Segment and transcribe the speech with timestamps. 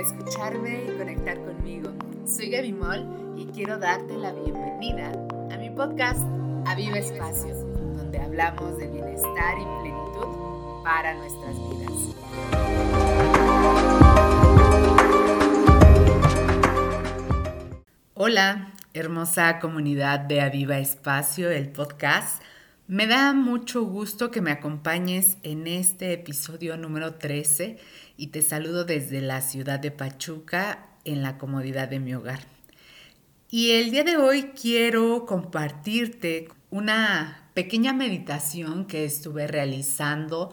[0.00, 1.90] escucharme y conectar conmigo.
[2.26, 5.12] Soy Gaby Moll y quiero darte la bienvenida
[5.52, 6.20] a mi podcast
[6.66, 7.54] Aviva Espacio,
[7.96, 11.90] donde hablamos de bienestar y plenitud para nuestras vidas.
[18.14, 22.42] Hola, hermosa comunidad de Aviva Espacio, el podcast.
[22.90, 27.78] Me da mucho gusto que me acompañes en este episodio número 13
[28.16, 32.40] y te saludo desde la ciudad de Pachuca en la comodidad de mi hogar.
[33.48, 40.52] Y el día de hoy quiero compartirte una pequeña meditación que estuve realizando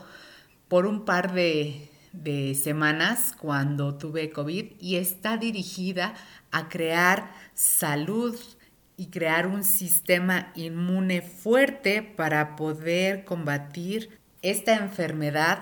[0.67, 6.13] por un par de, de semanas cuando tuve COVID y está dirigida
[6.51, 8.35] a crear salud
[8.97, 15.61] y crear un sistema inmune fuerte para poder combatir esta enfermedad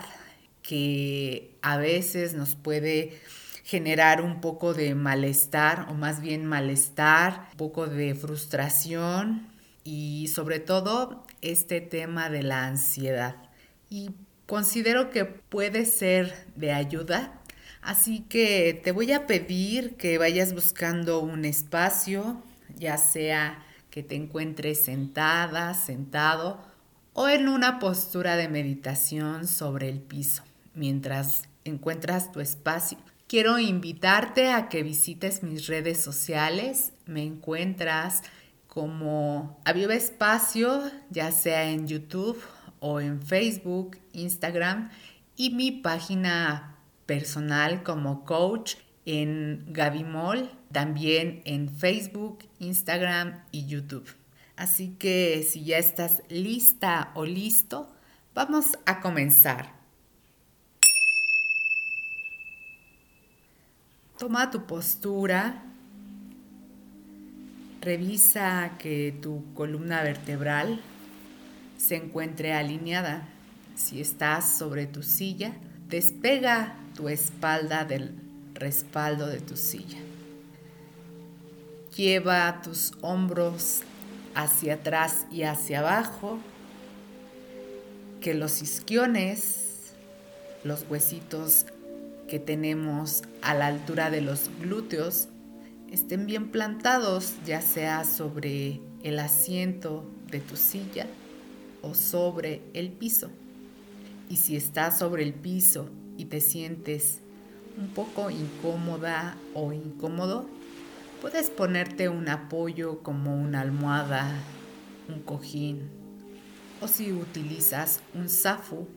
[0.61, 3.19] que a veces nos puede
[3.65, 9.47] generar un poco de malestar o más bien malestar, un poco de frustración
[9.83, 13.35] y sobre todo este tema de la ansiedad.
[13.89, 14.11] Y
[14.45, 17.41] considero que puede ser de ayuda,
[17.81, 22.41] así que te voy a pedir que vayas buscando un espacio
[22.75, 26.59] ya sea que te encuentres sentada, sentado
[27.13, 32.97] o en una postura de meditación sobre el piso mientras encuentras tu espacio.
[33.27, 36.91] Quiero invitarte a que visites mis redes sociales.
[37.05, 38.21] Me encuentras
[38.67, 42.39] como Aviva Espacio, ya sea en YouTube
[42.79, 44.91] o en Facebook, Instagram
[45.35, 54.07] y mi página personal como coach en Gabimol, también en Facebook, Instagram y YouTube.
[54.55, 57.89] Así que si ya estás lista o listo,
[58.33, 59.73] vamos a comenzar.
[64.17, 65.61] Toma tu postura,
[67.81, 70.81] revisa que tu columna vertebral
[71.77, 73.27] se encuentre alineada.
[73.75, 75.53] Si estás sobre tu silla,
[75.89, 78.24] despega tu espalda del
[78.65, 79.99] respaldo de tu silla.
[81.95, 83.81] Lleva tus hombros
[84.33, 86.39] hacia atrás y hacia abajo,
[88.21, 89.93] que los isquiones,
[90.63, 91.67] los huesitos
[92.27, 95.27] que tenemos a la altura de los glúteos,
[95.91, 101.05] estén bien plantados, ya sea sobre el asiento de tu silla
[101.83, 103.29] o sobre el piso.
[104.27, 105.87] Y si estás sobre el piso
[106.17, 107.19] y te sientes
[107.77, 110.47] un poco incómoda o incómodo,
[111.21, 114.31] puedes ponerte un apoyo como una almohada,
[115.09, 115.89] un cojín
[116.81, 118.87] o si utilizas un zafu,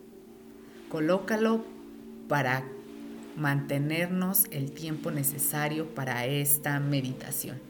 [0.90, 1.64] colócalo
[2.28, 2.64] para
[3.36, 7.60] mantenernos el tiempo necesario para esta meditación.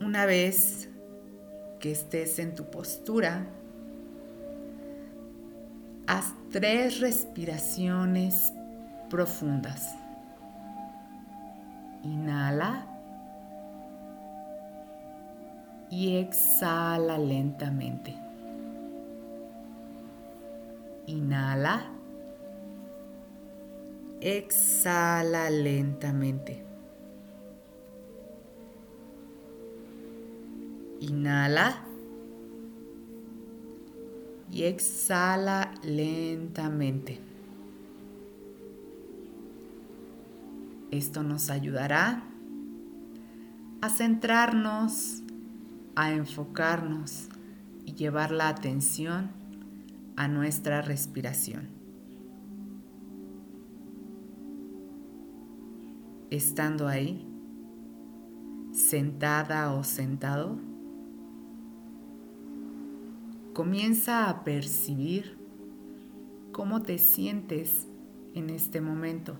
[0.00, 0.88] Una vez
[1.80, 3.46] que estés en tu postura,
[6.06, 8.52] haz tres respiraciones
[9.10, 9.94] profundas.
[12.02, 12.86] Inhala
[15.90, 18.14] y exhala lentamente.
[21.06, 21.92] Inhala.
[24.20, 26.64] Exhala lentamente.
[31.00, 31.85] Inhala
[34.56, 37.20] y exhala lentamente.
[40.90, 42.24] Esto nos ayudará
[43.82, 45.22] a centrarnos,
[45.94, 47.28] a enfocarnos
[47.84, 49.28] y llevar la atención
[50.16, 51.68] a nuestra respiración.
[56.30, 57.28] Estando ahí,
[58.72, 60.58] sentada o sentado,
[63.56, 65.38] Comienza a percibir
[66.52, 67.88] cómo te sientes
[68.34, 69.38] en este momento.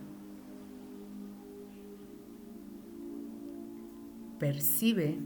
[4.39, 5.19] Percibe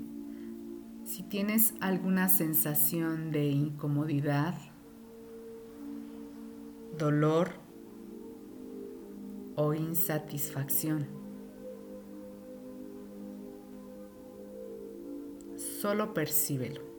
[1.05, 4.55] si tienes alguna sensación de incomodidad,
[6.97, 7.51] dolor
[9.55, 11.07] o insatisfacción.
[15.55, 16.90] Solo percíbelo.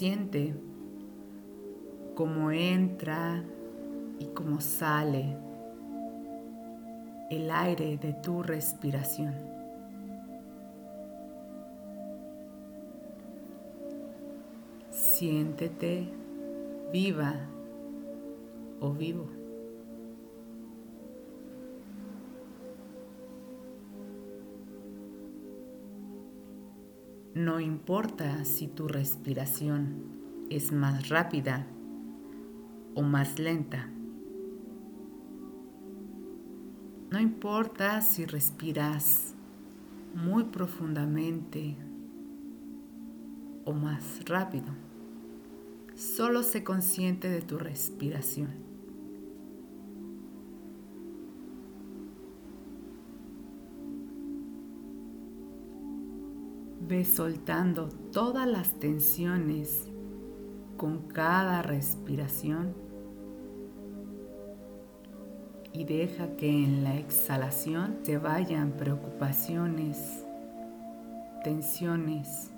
[0.00, 0.54] Siente
[2.14, 3.44] cómo entra
[4.18, 5.36] y cómo sale
[7.30, 9.34] el aire de tu respiración.
[14.88, 16.08] Siéntete
[16.90, 17.34] viva
[18.80, 19.28] o vivo.
[27.40, 30.02] No importa si tu respiración
[30.50, 31.66] es más rápida
[32.94, 33.88] o más lenta.
[37.10, 39.32] No importa si respiras
[40.14, 41.76] muy profundamente
[43.64, 44.74] o más rápido.
[45.94, 48.69] Solo sé consciente de tu respiración.
[56.90, 59.88] Ve soltando todas las tensiones
[60.76, 62.74] con cada respiración
[65.72, 70.26] y deja que en la exhalación se vayan preocupaciones,
[71.44, 72.50] tensiones,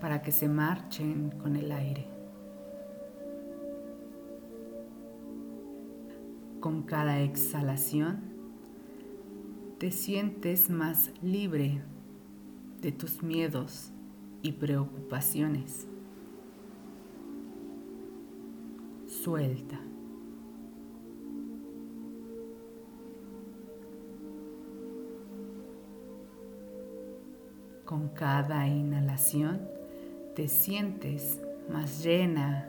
[0.00, 2.08] para que se marchen con el aire.
[6.58, 8.24] Con cada exhalación
[9.78, 11.93] te sientes más libre
[12.84, 13.90] de tus miedos
[14.42, 15.86] y preocupaciones.
[19.06, 19.80] Suelta.
[27.86, 29.62] Con cada inhalación
[30.36, 31.40] te sientes
[31.72, 32.68] más llena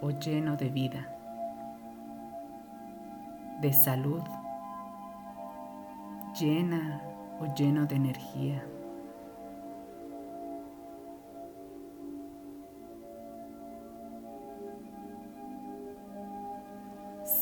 [0.00, 1.12] o lleno de vida,
[3.60, 4.22] de salud,
[6.38, 7.02] llena
[7.40, 8.62] o lleno de energía.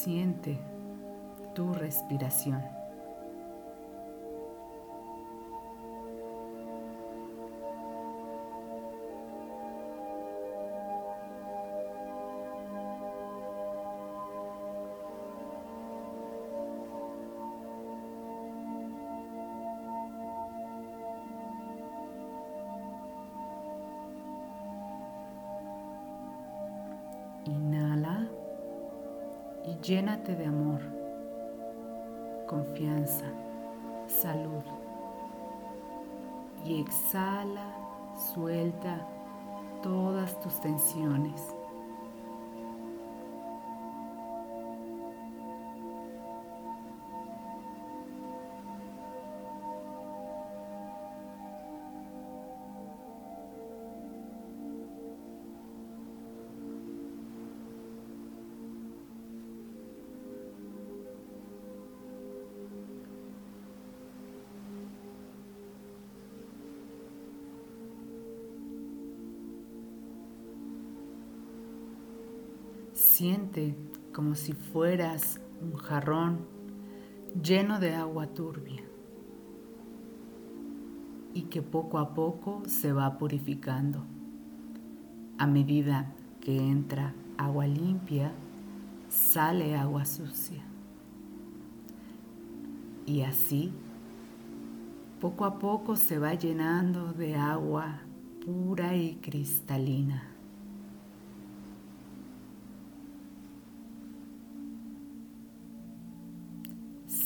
[0.05, 0.59] Siente
[1.55, 2.63] tu respiración.
[29.87, 30.81] Llénate de amor,
[32.47, 33.27] confianza,
[34.07, 34.65] salud.
[36.65, 37.67] Y exhala,
[38.33, 39.07] suelta
[39.83, 41.54] todas tus tensiones.
[73.17, 73.77] Siente
[74.13, 76.49] como si fueras un jarrón
[77.41, 78.83] lleno de agua turbia
[81.33, 84.05] y que poco a poco se va purificando.
[85.39, 88.33] A medida que entra agua limpia,
[89.09, 90.65] sale agua sucia.
[93.07, 93.71] Y así,
[95.21, 98.01] poco a poco se va llenando de agua
[98.45, 100.34] pura y cristalina.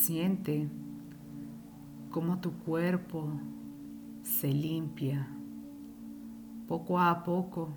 [0.08, 0.66] Siente
[2.10, 3.30] cómo tu cuerpo
[4.22, 5.28] se limpia
[6.66, 7.76] poco a poco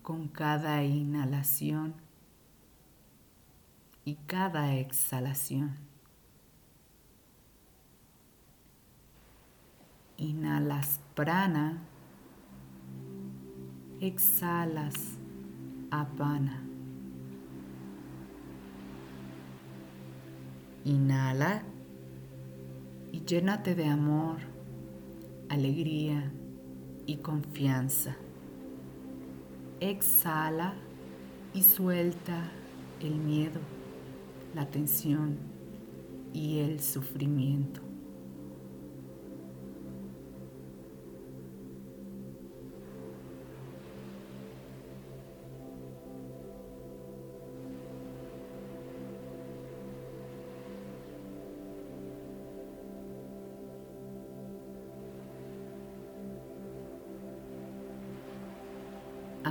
[0.00, 1.92] con cada inhalación
[4.06, 5.76] y cada exhalación.
[10.16, 11.82] Inhalas prana,
[14.00, 15.18] exhalas
[15.90, 16.71] apana.
[20.84, 21.62] Inhala
[23.12, 24.38] y llénate de amor,
[25.48, 26.32] alegría
[27.06, 28.16] y confianza.
[29.78, 30.74] Exhala
[31.54, 32.50] y suelta
[33.00, 33.60] el miedo,
[34.54, 35.36] la tensión
[36.32, 37.91] y el sufrimiento.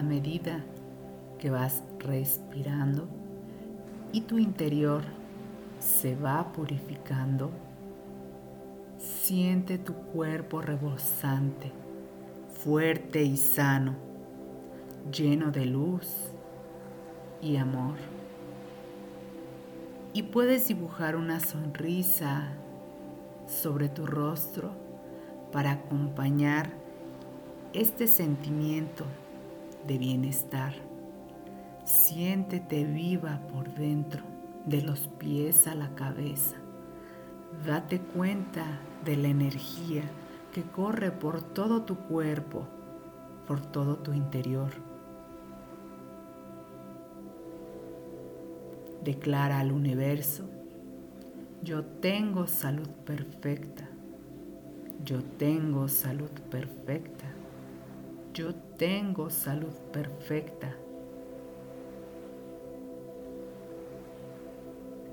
[0.01, 0.63] A medida
[1.37, 3.07] que vas respirando
[4.11, 5.03] y tu interior
[5.77, 7.51] se va purificando,
[8.97, 11.71] siente tu cuerpo rebosante,
[12.63, 13.93] fuerte y sano,
[15.15, 16.31] lleno de luz
[17.39, 17.97] y amor.
[20.13, 22.53] Y puedes dibujar una sonrisa
[23.45, 24.71] sobre tu rostro
[25.51, 26.71] para acompañar
[27.73, 29.05] este sentimiento
[29.87, 30.73] de bienestar.
[31.85, 34.23] Siéntete viva por dentro,
[34.65, 36.57] de los pies a la cabeza.
[37.65, 38.65] Date cuenta
[39.03, 40.03] de la energía
[40.53, 42.67] que corre por todo tu cuerpo,
[43.47, 44.71] por todo tu interior.
[49.03, 50.45] Declara al universo,
[51.63, 53.87] yo tengo salud perfecta,
[55.03, 57.25] yo tengo salud perfecta,
[58.33, 60.75] yo tengo salud perfecta.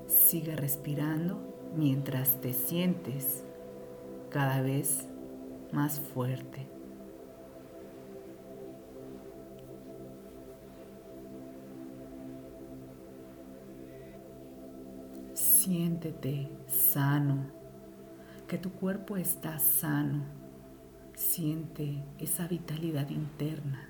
[0.07, 1.37] Sigue respirando
[1.75, 3.43] mientras te sientes
[4.29, 5.07] cada vez
[5.71, 6.67] más fuerte.
[15.33, 17.47] Siéntete sano,
[18.47, 20.38] que tu cuerpo está sano.
[21.19, 23.89] Siente esa vitalidad interna,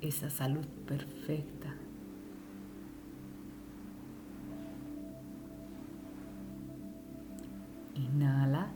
[0.00, 1.74] esa salud perfecta.
[7.96, 8.68] Inhala.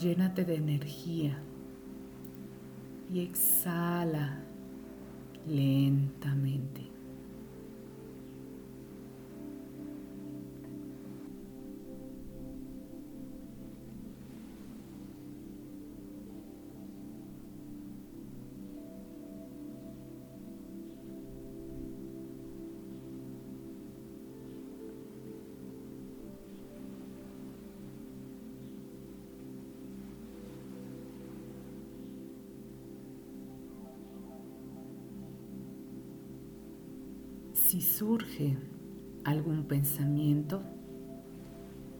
[0.00, 1.38] Llénate de energía
[3.12, 4.38] y exhala
[5.46, 6.87] lentamente.
[37.68, 38.56] Si surge
[39.24, 40.62] algún pensamiento,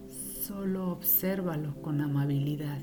[0.07, 2.81] solo obsérvalo con amabilidad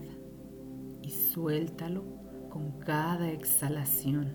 [1.02, 2.04] y suéltalo
[2.48, 4.34] con cada exhalación,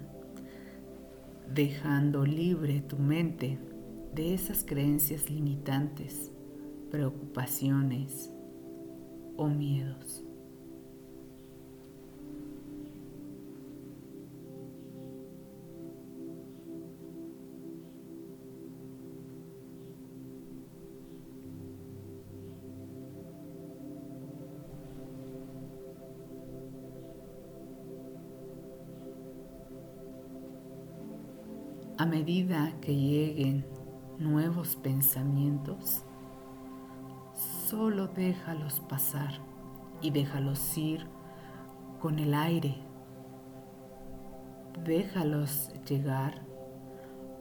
[1.48, 3.58] dejando libre tu mente
[4.14, 6.34] de esas creencias limitantes,
[6.90, 8.34] preocupaciones
[9.38, 10.26] o miedos.
[32.02, 33.64] A medida que lleguen
[34.18, 36.04] nuevos pensamientos,
[37.68, 39.34] solo déjalos pasar
[40.02, 41.06] y déjalos ir
[42.00, 42.76] con el aire.
[44.84, 46.42] Déjalos llegar,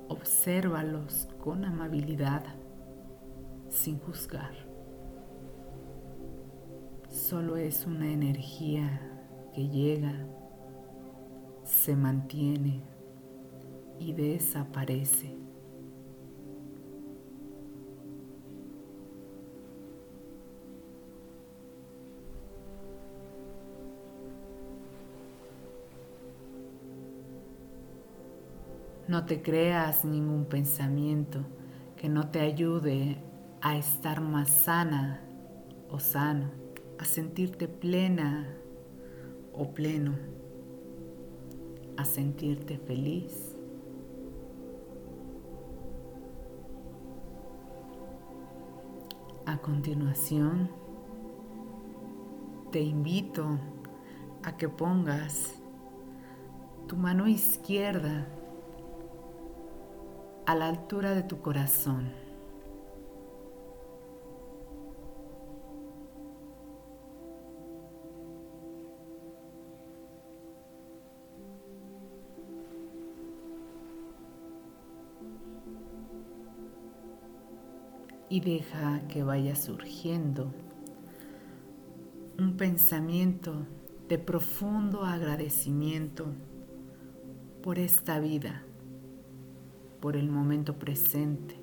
[0.09, 2.45] obsérvalos con amabilidad,
[3.71, 4.53] sin juzgar.
[7.09, 9.01] Solo es una energía
[9.55, 10.27] que llega,
[11.65, 12.90] se mantiene
[14.01, 15.37] y desaparece.
[29.07, 31.41] No te creas ningún pensamiento
[31.97, 33.19] que no te ayude
[33.61, 35.21] a estar más sana
[35.91, 36.51] o sano,
[36.99, 38.47] a sentirte plena
[39.53, 40.15] o pleno,
[41.97, 43.50] a sentirte feliz
[49.51, 50.71] A continuación,
[52.71, 53.59] te invito
[54.45, 55.61] a que pongas
[56.87, 58.29] tu mano izquierda
[60.47, 62.13] a la altura de tu corazón.
[78.31, 80.55] Y deja que vaya surgiendo
[82.39, 83.67] un pensamiento
[84.09, 86.27] de profundo agradecimiento
[87.61, 88.63] por esta vida,
[90.01, 91.57] por el momento presente.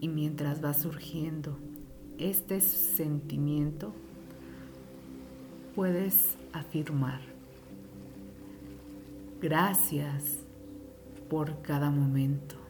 [0.00, 1.58] Y mientras va surgiendo
[2.16, 3.92] este sentimiento,
[5.74, 7.20] puedes afirmar,
[9.40, 10.38] gracias
[11.28, 12.65] por cada momento.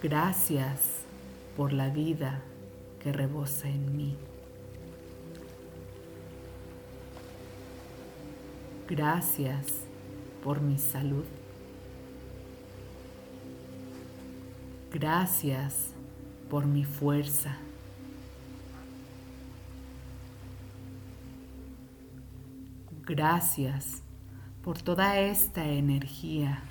[0.00, 1.02] Gracias
[1.56, 2.40] por la vida
[3.00, 4.16] que rebosa en mí.
[8.88, 9.66] Gracias
[10.44, 11.24] por mi salud.
[14.92, 15.92] Gracias
[16.48, 17.58] por mi fuerza.
[23.04, 24.02] Gracias
[24.62, 26.62] por toda esta energía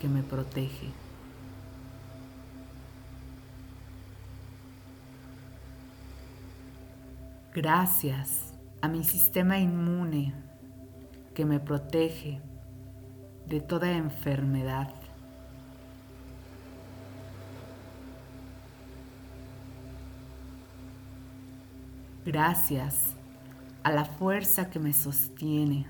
[0.00, 1.01] que me protege.
[7.54, 10.32] Gracias a mi sistema inmune
[11.34, 12.40] que me protege
[13.46, 14.88] de toda enfermedad.
[22.24, 23.16] Gracias
[23.82, 25.86] a la fuerza que me sostiene.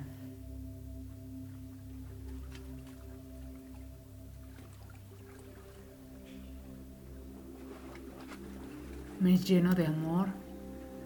[9.20, 10.42] Me lleno de amor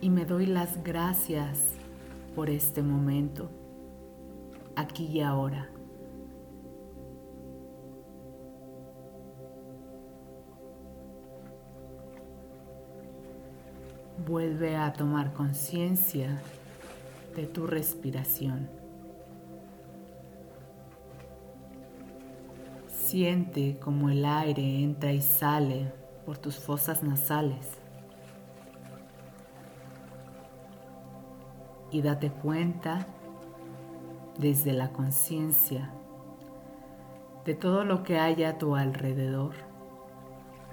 [0.00, 1.72] y me doy las gracias
[2.34, 3.50] por este momento,
[4.74, 5.70] aquí y ahora.
[14.26, 16.40] Vuelve a tomar conciencia
[17.34, 18.68] de tu respiración.
[22.88, 25.92] Siente como el aire entra y sale
[26.24, 27.75] por tus fosas nasales.
[31.90, 33.06] Y date cuenta
[34.38, 35.90] desde la conciencia
[37.44, 39.54] de todo lo que hay a tu alrededor,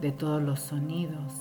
[0.01, 1.33] de todos los sonidos.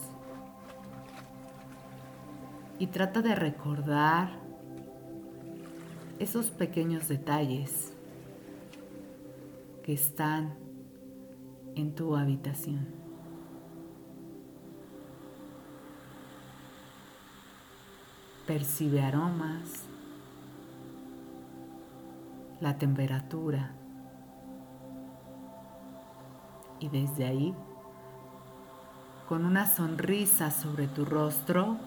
[2.78, 4.30] Y trata de recordar
[6.18, 7.92] esos pequeños detalles
[9.82, 10.54] que están
[11.74, 13.01] en tu habitación.
[18.46, 19.84] Percibe aromas,
[22.60, 23.74] la temperatura
[26.80, 27.54] y desde ahí,
[29.28, 31.78] con una sonrisa sobre tu rostro,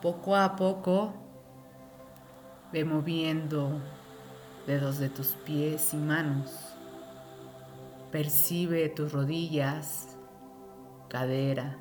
[0.00, 1.12] poco a poco
[2.70, 3.80] Ve moviendo
[4.66, 6.76] dedos de tus pies y manos.
[8.12, 10.18] Percibe tus rodillas,
[11.08, 11.78] cadera,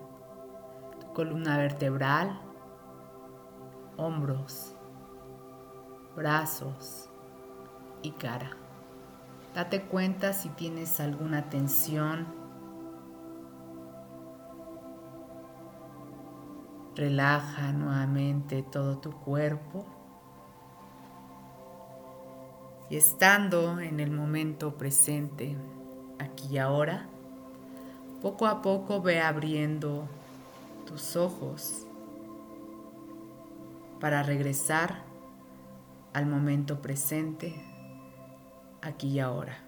[1.01, 2.39] tu columna vertebral,
[3.97, 4.73] hombros,
[6.15, 7.09] brazos
[8.03, 8.51] y cara.
[9.53, 12.27] Date cuenta si tienes alguna tensión.
[16.95, 19.85] Relaja nuevamente todo tu cuerpo
[22.89, 25.57] y estando en el momento presente,
[26.19, 27.07] aquí y ahora,
[28.21, 30.07] poco a poco ve abriendo
[30.85, 31.86] tus ojos
[33.99, 35.03] para regresar
[36.13, 37.53] al momento presente,
[38.81, 39.66] aquí y ahora.